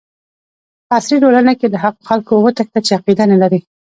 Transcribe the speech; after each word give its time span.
په 0.87 0.93
عصري 0.97 1.17
ټولنه 1.23 1.53
کې 1.59 1.67
له 1.73 1.77
هغو 1.83 2.01
خلکو 2.09 2.33
وتښته 2.45 2.79
چې 2.85 2.91
عقیده 2.97 3.23
نه 3.31 3.37
لري. 3.41 3.59